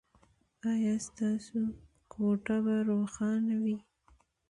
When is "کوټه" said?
2.13-2.57